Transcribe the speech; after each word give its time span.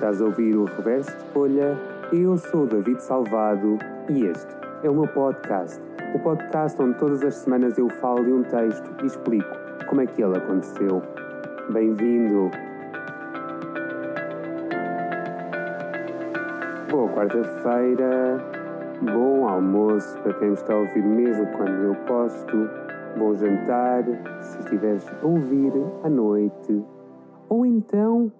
Estás 0.00 0.22
a 0.22 0.24
ouvir 0.24 0.56
o 0.56 0.64
Reverso 0.64 1.14
de 1.14 1.24
Folha? 1.24 1.78
Eu 2.10 2.34
sou 2.38 2.66
David 2.66 3.02
Salvado 3.02 3.76
e 4.08 4.24
este 4.24 4.48
é 4.82 4.88
o 4.88 4.94
meu 4.94 5.06
podcast. 5.06 5.78
O 6.14 6.18
podcast 6.20 6.80
onde 6.80 6.98
todas 6.98 7.22
as 7.22 7.34
semanas 7.34 7.76
eu 7.76 7.86
falo 8.00 8.24
de 8.24 8.32
um 8.32 8.42
texto 8.44 8.90
e 9.02 9.06
explico 9.06 9.50
como 9.86 10.00
é 10.00 10.06
que 10.06 10.22
ele 10.22 10.38
aconteceu. 10.38 11.02
Bem-vindo! 11.70 12.50
Boa 16.90 17.12
quarta-feira, 17.12 18.42
bom 19.02 19.46
almoço 19.46 20.18
para 20.22 20.32
quem 20.32 20.54
está 20.54 20.72
a 20.72 20.78
ouvir 20.78 21.04
mesmo 21.04 21.46
quando 21.58 21.78
eu 21.78 21.94
posto, 22.06 22.70
bom 23.18 23.34
jantar 23.34 24.04
se 24.40 24.60
estiveres 24.60 25.06
a 25.22 25.26
ouvir 25.26 25.74
à 26.02 26.08
noite, 26.08 26.82
ou 27.50 27.66
então, 27.66 28.32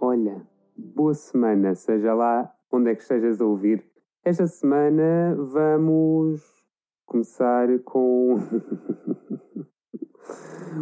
olha, 0.00 0.42
boa 0.76 1.14
semana, 1.14 1.74
seja 1.74 2.14
lá 2.14 2.52
onde 2.70 2.90
é 2.90 2.94
que 2.94 3.02
estejas 3.02 3.40
a 3.40 3.46
ouvir. 3.46 3.84
Esta 4.24 4.46
semana 4.46 5.36
vamos 5.36 6.42
começar 7.06 7.78
com 7.80 8.34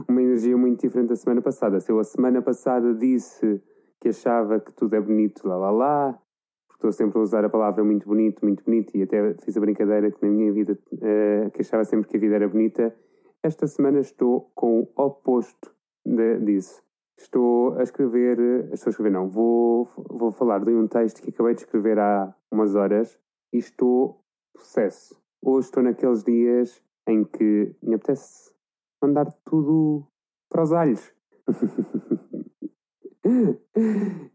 uma 0.08 0.22
energia 0.22 0.56
muito 0.56 0.80
diferente 0.80 1.08
da 1.08 1.16
semana 1.16 1.42
passada. 1.42 1.80
Se 1.80 1.90
eu 1.90 1.98
a 1.98 2.04
semana 2.04 2.40
passada 2.40 2.94
disse 2.94 3.60
que 4.00 4.08
achava 4.08 4.60
que 4.60 4.72
tudo 4.72 4.96
é 4.96 5.00
bonito, 5.00 5.46
lá 5.46 5.56
lá 5.56 5.70
lá, 5.70 6.12
porque 6.66 6.78
estou 6.78 6.92
sempre 6.92 7.18
a 7.18 7.22
usar 7.22 7.44
a 7.44 7.50
palavra 7.50 7.84
muito 7.84 8.06
bonito, 8.06 8.44
muito 8.44 8.64
bonito, 8.64 8.96
e 8.96 9.02
até 9.02 9.34
fiz 9.34 9.56
a 9.56 9.60
brincadeira 9.60 10.10
que 10.10 10.24
na 10.24 10.32
minha 10.32 10.52
vida, 10.52 10.78
uh, 10.92 11.50
que 11.50 11.60
achava 11.60 11.84
sempre 11.84 12.08
que 12.08 12.16
a 12.16 12.20
vida 12.20 12.34
era 12.34 12.48
bonita, 12.48 12.94
esta 13.42 13.66
semana 13.66 14.00
estou 14.00 14.50
com 14.54 14.80
o 14.80 15.02
oposto 15.02 15.72
de, 16.04 16.38
disso. 16.40 16.82
Estou 17.22 17.78
a 17.78 17.84
escrever, 17.84 18.68
estou 18.72 18.88
a 18.88 18.90
escrever 18.90 19.12
não, 19.12 19.30
vou, 19.30 19.88
vou 20.10 20.32
falar 20.32 20.58
de 20.64 20.72
um 20.72 20.88
texto 20.88 21.22
que 21.22 21.30
acabei 21.30 21.54
de 21.54 21.60
escrever 21.60 21.96
há 21.96 22.34
umas 22.50 22.74
horas 22.74 23.16
e 23.52 23.58
estou 23.58 24.24
processo. 24.52 25.16
Hoje 25.40 25.66
estou 25.66 25.84
naqueles 25.84 26.24
dias 26.24 26.82
em 27.06 27.22
que 27.22 27.76
me 27.80 27.94
apetece 27.94 28.52
mandar 29.00 29.32
tudo 29.44 30.04
para 30.50 30.64
os 30.64 30.72
alhos. 30.72 31.12
uh, 33.24 33.54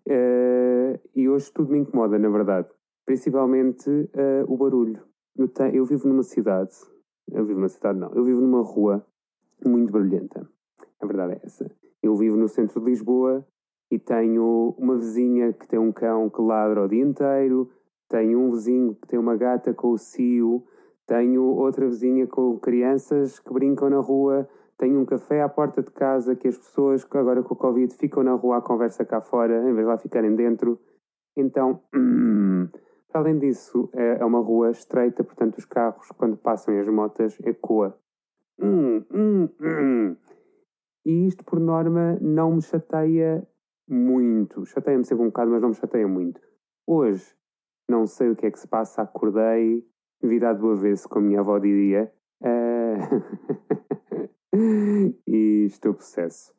e 1.14 1.28
hoje 1.28 1.52
tudo 1.52 1.74
me 1.74 1.80
incomoda, 1.80 2.18
na 2.18 2.30
verdade. 2.30 2.70
Principalmente 3.06 3.90
uh, 3.90 4.46
o 4.48 4.56
barulho. 4.56 5.04
Eu, 5.38 5.50
te, 5.50 5.76
eu 5.76 5.84
vivo 5.84 6.08
numa 6.08 6.24
cidade, 6.24 6.72
eu 7.34 7.46
vivo 7.46 7.60
numa 7.60 7.70
cidade 7.70 8.00
não, 8.00 8.14
eu 8.14 8.24
vivo 8.24 8.40
numa 8.40 8.62
rua 8.62 9.06
muito 9.66 9.92
barulhenta. 9.92 10.50
A 11.02 11.06
verdade 11.06 11.34
é 11.34 11.42
essa. 11.44 11.70
Eu 12.02 12.16
vivo 12.16 12.38
no 12.38 12.48
centro 12.48 12.80
de 12.80 12.90
Lisboa 12.90 13.46
e 13.92 13.98
tenho 13.98 14.76
uma 14.78 14.96
vizinha 14.96 15.54
que 15.54 15.68
tem 15.68 15.80
um 15.80 15.92
cão 15.92 16.30
que 16.30 16.42
ladra 16.42 16.84
o 16.84 16.88
dia 16.88 17.04
inteiro, 17.04 17.70
tenho 18.10 18.40
um 18.40 18.52
vizinho 18.52 18.96
que 18.96 19.08
tem 19.08 19.20
uma 19.20 19.36
gata 19.36 19.74
com 19.74 19.92
o 19.92 19.98
cio, 19.98 20.64
tenho 21.06 21.44
outra 21.44 21.88
vizinha 21.88 22.28
com 22.28 22.60
crianças 22.60 23.40
que 23.40 23.54
brincam 23.54 23.90
na 23.90 24.00
rua, 24.00 24.48
tenho 24.78 25.00
um 25.00 25.06
café 25.06 25.42
à 25.42 25.50
porta 25.50 25.82
de 25.82 25.92
casa 25.92 26.36
que 26.36 26.48
as 26.48 26.58
pessoas 26.58 27.04
que 27.04 27.18
agora 27.18 27.42
com 27.42 27.54
o 27.54 27.58
Covid 27.58 27.94
ficam 27.96 28.24
na 28.24 28.34
rua 28.34 28.58
à 28.58 28.62
conversa 28.62 29.04
cá 29.04 29.22
fora, 29.22 29.60
em 29.62 29.74
vez 29.74 29.78
de 29.78 29.84
lá 29.84 29.98
ficarem 29.98 30.36
dentro. 30.36 30.80
Então, 31.36 31.82
hum, 31.96 32.68
além 33.14 33.40
disso, 33.40 33.90
é, 33.94 34.20
é 34.20 34.26
uma 34.26 34.40
rua 34.40 34.70
estreita, 34.70 35.24
portanto 35.24 35.58
os 35.58 35.66
carros, 35.66 36.12
quando 36.18 36.38
passam 36.38 36.78
as 36.80 36.88
motas, 36.88 37.40
ecoa. 37.44 37.98
Hum, 38.60 39.04
hum, 39.12 39.50
hum. 39.62 40.16
E 41.08 41.26
isto, 41.26 41.46
por 41.46 41.58
norma, 41.58 42.18
não 42.20 42.56
me 42.56 42.62
chateia 42.62 43.48
muito. 43.88 44.66
Chateia-me 44.66 45.06
sempre 45.06 45.24
um 45.24 45.28
bocado, 45.28 45.52
mas 45.52 45.62
não 45.62 45.70
me 45.70 45.76
chateia 45.76 46.06
muito. 46.06 46.42
Hoje, 46.86 47.34
não 47.90 48.06
sei 48.06 48.30
o 48.30 48.36
que 48.36 48.46
é 48.46 48.52
que 48.52 48.60
se 48.60 48.68
passa, 48.68 49.04
acordei 49.04 49.88
virado 50.22 50.60
do 50.60 50.72
avesso, 50.72 51.08
como 51.08 51.28
minha 51.28 51.40
avó 51.40 51.58
diria, 51.60 52.12
uh... 52.42 52.98
e 55.26 55.64
estou 55.68 55.94
processo. 55.94 56.54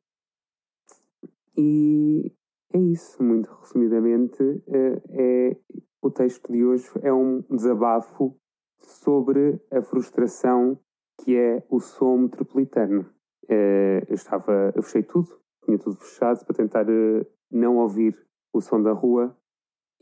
E 1.54 2.32
é 2.72 2.78
isso, 2.78 3.22
muito 3.22 3.52
resumidamente, 3.52 4.42
uh, 4.42 5.02
é, 5.10 5.58
o 6.00 6.10
texto 6.10 6.50
de 6.50 6.64
hoje 6.64 6.88
é 7.02 7.12
um 7.12 7.42
desabafo 7.50 8.34
sobre 8.78 9.60
a 9.70 9.82
frustração 9.82 10.80
que 11.22 11.36
é 11.36 11.62
o 11.68 11.80
som 11.80 12.16
metropolitano. 12.16 13.17
Uh, 13.50 14.04
eu 14.08 14.14
estava, 14.14 14.72
eu 14.74 14.82
fechei 14.82 15.02
tudo, 15.02 15.28
tinha 15.64 15.78
tudo 15.78 15.96
fechado 15.96 16.44
para 16.44 16.56
tentar 16.56 16.86
uh, 16.88 17.26
não 17.50 17.76
ouvir 17.78 18.14
o 18.52 18.60
som 18.60 18.82
da 18.82 18.92
rua 18.92 19.36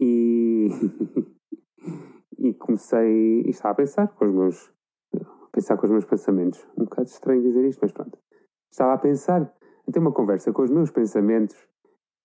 e, 0.01 0.69
e 2.39 2.55
comecei 2.55 3.43
e 3.43 3.51
estava 3.51 3.73
a 3.73 3.77
pensar 3.77 4.09
com 4.09 4.25
os 4.27 4.35
meus 4.35 4.77
pensar 5.53 5.79
com 5.79 5.87
os 5.87 5.91
meus 5.91 6.05
pensamentos. 6.05 6.67
Um 6.77 6.85
bocado 6.85 7.09
estranho 7.09 7.43
dizer 7.43 7.65
isto, 7.65 7.81
mas 7.81 7.93
pronto. 7.93 8.19
Estava 8.71 8.93
a 8.93 8.99
pensar, 8.99 9.43
a 9.43 9.93
ter 9.93 9.99
uma 9.99 10.13
conversa 10.13 10.53
com 10.53 10.63
os 10.63 10.71
meus 10.71 10.91
pensamentos 10.91 11.57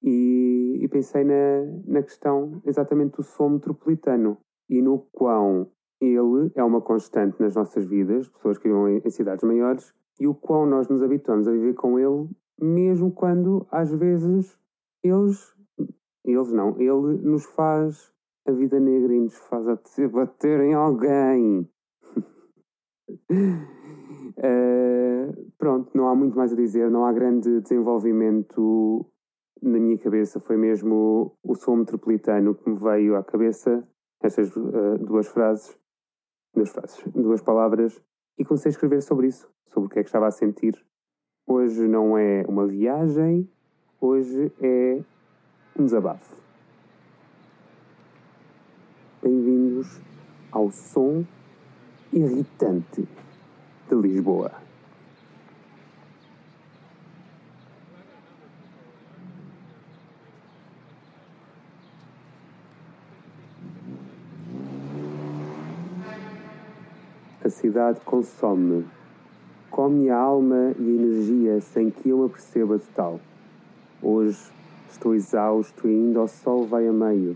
e, 0.03 0.79
e 0.81 0.87
pensei 0.89 1.23
na, 1.23 1.65
na 1.85 2.03
questão 2.03 2.61
exatamente 2.65 3.15
do 3.15 3.23
som 3.23 3.49
metropolitano 3.49 4.37
e 4.69 4.81
no 4.81 4.99
quão 5.13 5.71
ele 6.05 6.51
é 6.55 6.63
uma 6.63 6.81
constante 6.81 7.39
nas 7.39 7.55
nossas 7.55 7.85
vidas, 7.85 8.27
pessoas 8.29 8.57
que 8.57 8.67
vivem 8.67 9.01
em, 9.05 9.09
cidades 9.09 9.43
maiores, 9.43 9.93
e 10.19 10.27
o 10.27 10.33
quão 10.33 10.65
nós 10.65 10.87
nos 10.87 11.03
habituamos 11.03 11.47
a 11.47 11.51
viver 11.51 11.73
com 11.73 11.99
ele, 11.99 12.29
mesmo 12.59 13.11
quando 13.11 13.65
às 13.71 13.91
vezes 13.91 14.57
eles, 15.03 15.53
eles 16.25 16.51
não, 16.51 16.79
ele 16.79 17.21
nos 17.23 17.45
faz 17.45 18.11
a 18.45 18.51
vida 18.51 18.79
negra 18.79 19.13
e 19.13 19.19
nos 19.19 19.35
faz 19.35 19.67
a 19.67 19.77
bater 20.09 20.61
em 20.61 20.73
alguém. 20.73 21.69
uh, 23.29 23.71
pronto, 25.57 25.91
não 25.95 26.07
há 26.07 26.15
muito 26.15 26.35
mais 26.35 26.51
a 26.51 26.55
dizer, 26.55 26.89
não 26.89 27.05
há 27.05 27.13
grande 27.13 27.61
desenvolvimento 27.61 29.05
na 29.61 29.79
minha 29.79 29.97
cabeça. 29.97 30.39
Foi 30.39 30.57
mesmo 30.57 31.37
o 31.43 31.55
som 31.55 31.77
metropolitano 31.77 32.55
que 32.55 32.69
me 32.69 32.77
veio 32.77 33.15
à 33.15 33.23
cabeça, 33.23 33.87
estas 34.23 34.55
uh, 34.55 34.97
duas 34.99 35.27
frases, 35.27 35.75
duas 36.53 36.69
frases, 36.69 37.01
duas 37.13 37.41
palavras, 37.41 38.01
e 38.37 38.45
comecei 38.45 38.69
a 38.69 38.73
escrever 38.73 39.01
sobre 39.01 39.27
isso, 39.27 39.49
sobre 39.65 39.87
o 39.87 39.89
que 39.89 39.99
é 39.99 40.03
que 40.03 40.09
estava 40.09 40.27
a 40.27 40.31
sentir. 40.31 40.75
Hoje 41.47 41.87
não 41.87 42.17
é 42.17 42.43
uma 42.47 42.67
viagem, 42.67 43.49
hoje 43.99 44.51
é 44.61 45.01
um 45.77 45.85
desabafo. 45.85 46.35
Bem-vindos 49.21 50.01
ao 50.51 50.71
som 50.71 51.23
irritante 52.11 53.07
de 53.89 53.95
Lisboa. 53.95 54.51
A 67.51 67.53
cidade 67.53 67.99
consome-me, 68.05 68.87
come 69.69 70.09
a 70.09 70.15
alma 70.15 70.73
e 70.79 70.83
a 70.83 71.03
energia 71.03 71.59
sem 71.59 71.89
que 71.91 72.07
eu 72.07 72.23
a 72.23 72.29
perceba 72.29 72.77
de 72.77 72.85
tal. 72.95 73.19
Hoje 74.01 74.39
estou 74.89 75.13
exausto 75.13 75.85
e 75.85 75.91
ainda 75.91 76.21
o 76.21 76.29
sol 76.29 76.65
vai 76.65 76.87
a 76.87 76.93
meio. 76.93 77.35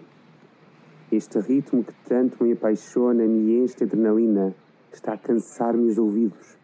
Este 1.12 1.38
ritmo 1.40 1.84
que 1.84 1.94
tanto 2.08 2.42
me 2.42 2.54
apaixona 2.54 3.26
me 3.26 3.60
enche 3.60 3.76
de 3.76 3.84
adrenalina 3.84 4.56
está 4.90 5.16
a 5.16 5.18
cansar-me 5.18 5.90
os 5.90 5.98
ouvidos. 5.98 6.56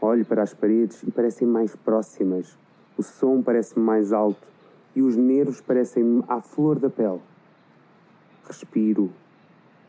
Olho 0.00 0.24
para 0.24 0.44
as 0.44 0.54
paredes 0.54 1.02
e 1.02 1.10
parecem 1.10 1.48
mais 1.48 1.74
próximas, 1.74 2.56
o 2.96 3.02
som 3.02 3.42
parece 3.42 3.76
mais 3.76 4.12
alto 4.12 4.46
e 4.94 5.02
os 5.02 5.16
nervos 5.16 5.60
parecem 5.60 6.22
à 6.28 6.40
flor 6.40 6.78
da 6.78 6.88
pele. 6.88 7.20
Respiro, 8.46 9.10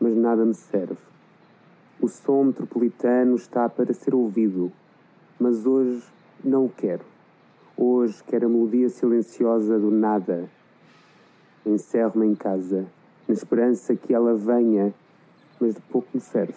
mas 0.00 0.16
nada 0.16 0.44
me 0.44 0.54
serve. 0.54 1.15
O 1.98 2.08
som 2.08 2.44
metropolitano 2.44 3.36
está 3.36 3.68
para 3.70 3.94
ser 3.94 4.14
ouvido, 4.14 4.70
mas 5.40 5.64
hoje 5.64 6.02
não 6.44 6.66
o 6.66 6.68
quero. 6.68 7.04
Hoje 7.74 8.22
quero 8.24 8.46
a 8.46 8.48
melodia 8.50 8.90
silenciosa 8.90 9.78
do 9.78 9.90
nada. 9.90 10.48
Encerro-me 11.64 12.26
em 12.26 12.34
casa, 12.34 12.86
na 13.26 13.32
esperança 13.34 13.96
que 13.96 14.12
ela 14.12 14.34
venha, 14.34 14.94
mas 15.58 15.74
de 15.74 15.80
pouco 15.80 16.08
me 16.12 16.20
serve. 16.20 16.54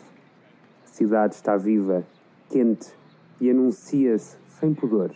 A 0.83 0.87
cidade 0.87 1.35
está 1.35 1.55
viva, 1.55 2.05
quente 2.49 2.93
e 3.39 3.49
anuncia-se 3.49 4.37
sem 4.59 4.73
pudor. 4.73 5.11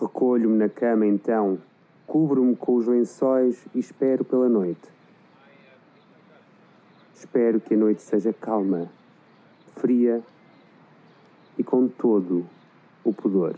Recolho-me 0.00 0.56
na 0.56 0.68
cama 0.68 1.06
então, 1.06 1.58
cubro-me 2.06 2.54
com 2.54 2.76
os 2.76 2.86
lençóis 2.86 3.66
e 3.74 3.80
espero 3.80 4.24
pela 4.24 4.48
noite. 4.48 5.01
Espero 7.22 7.60
que 7.60 7.74
a 7.74 7.76
noite 7.76 8.02
seja 8.02 8.32
calma, 8.32 8.90
fria 9.76 10.20
e 11.56 11.62
com 11.62 11.86
todo 11.86 12.44
o 13.04 13.14
pudor. 13.14 13.56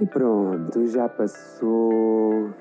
E 0.00 0.06
pronto, 0.06 0.84
já 0.88 1.08
passou, 1.08 2.52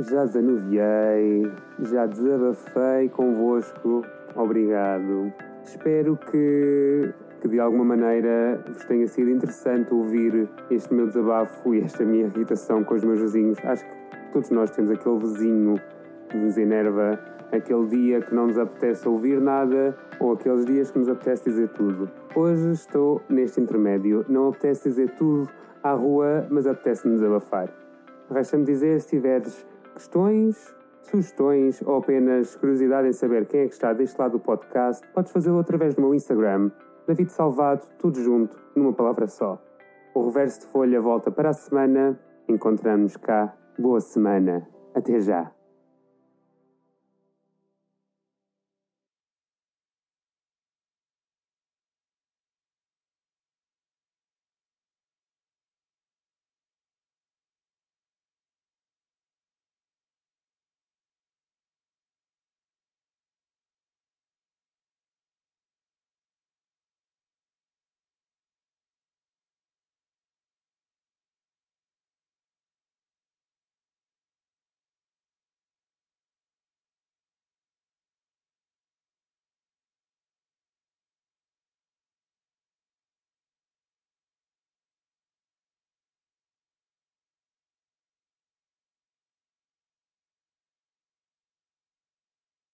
já 0.00 0.24
desanuviei, 0.24 1.44
já 1.78 2.06
desabafei 2.06 3.08
convosco. 3.08 4.04
Obrigado. 4.34 5.32
Espero 5.64 6.16
que 6.16 7.14
que 7.42 7.48
de 7.48 7.58
alguma 7.58 7.84
maneira 7.84 8.62
vos 8.68 8.84
tenha 8.84 9.08
sido 9.08 9.28
interessante 9.28 9.92
ouvir 9.92 10.48
este 10.70 10.94
meu 10.94 11.08
desabafo 11.08 11.74
e 11.74 11.80
esta 11.80 12.04
minha 12.04 12.26
irritação 12.26 12.84
com 12.84 12.94
os 12.94 13.02
meus 13.02 13.20
vizinhos. 13.20 13.58
Acho 13.64 13.84
que 13.84 14.32
todos 14.32 14.48
nós 14.50 14.70
temos 14.70 14.92
aquele 14.92 15.18
vizinho 15.18 15.74
que 16.28 16.36
nos 16.36 16.56
enerva, 16.56 17.18
aquele 17.50 17.86
dia 17.88 18.20
que 18.20 18.32
não 18.32 18.46
nos 18.46 18.56
apetece 18.56 19.08
ouvir 19.08 19.40
nada 19.40 19.98
ou 20.20 20.34
aqueles 20.34 20.64
dias 20.64 20.92
que 20.92 21.00
nos 21.00 21.08
apetece 21.08 21.50
dizer 21.50 21.70
tudo. 21.70 22.08
Hoje 22.32 22.70
estou 22.70 23.20
neste 23.28 23.60
intermédio, 23.60 24.24
não 24.28 24.50
apetece 24.50 24.88
dizer 24.88 25.10
tudo 25.16 25.48
à 25.82 25.94
rua, 25.94 26.46
mas 26.48 26.64
apetece-me 26.64 27.14
desabafar. 27.14 27.68
Resta-me 28.30 28.64
dizer 28.64 29.00
se 29.00 29.08
tiveres 29.08 29.66
questões, 29.94 30.72
sugestões 31.02 31.82
ou 31.82 31.96
apenas 31.96 32.54
curiosidade 32.54 33.08
em 33.08 33.12
saber 33.12 33.46
quem 33.46 33.62
é 33.62 33.66
que 33.66 33.74
está 33.74 33.92
deste 33.92 34.16
lado 34.16 34.38
do 34.38 34.38
podcast, 34.38 35.04
podes 35.12 35.32
fazê-lo 35.32 35.58
através 35.58 35.96
do 35.96 36.02
meu 36.02 36.14
Instagram, 36.14 36.70
David 37.06 37.30
Salvado, 37.30 37.86
tudo 37.98 38.20
junto, 38.22 38.56
numa 38.74 38.92
palavra 38.92 39.26
só. 39.26 39.60
O 40.14 40.26
reverso 40.26 40.60
de 40.60 40.66
folha 40.66 41.00
volta 41.00 41.30
para 41.30 41.50
a 41.50 41.54
semana. 41.54 42.18
Encontramos 42.48 43.16
cá 43.16 43.56
Boa 43.78 44.00
semana. 44.00 44.68
Até 44.94 45.18
já. 45.20 45.50